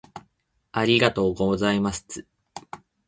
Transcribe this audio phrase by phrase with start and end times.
[0.71, 2.27] ありがとうございますつ